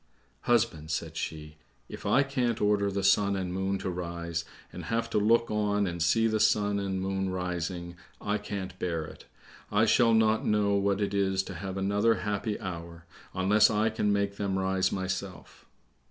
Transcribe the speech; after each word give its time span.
"Husband," 0.45 0.89
said 0.89 1.15
she, 1.15 1.57
"if 1.87 2.07
I 2.07 2.23
can't 2.23 2.59
order 2.59 2.89
the 2.89 3.03
sun 3.03 3.35
and 3.35 3.53
moon 3.53 3.77
to 3.77 3.89
rise, 3.91 4.43
and 4.73 4.85
have 4.85 5.11
to 5.11 5.19
look 5.19 5.51
on 5.51 5.85
and 5.85 6.01
see 6.01 6.25
the 6.25 6.39
sun 6.39 6.79
and 6.79 6.99
moon 6.99 7.29
rising, 7.29 7.95
I 8.19 8.39
can't 8.39 8.79
bear 8.79 9.05
it. 9.05 9.25
I 9.71 9.85
shall 9.85 10.15
not 10.15 10.43
know 10.43 10.73
what 10.73 11.01
it 11.01 11.13
is 11.13 11.43
to 11.43 11.53
have 11.53 11.77
another 11.77 12.15
happy 12.25 12.59
hour, 12.59 13.05
unless 13.35 13.69
I 13.69 13.91
can 13.91 14.11
make 14.11 14.37
them 14.37 14.57
rise 14.57 14.91
myself." 14.91 15.65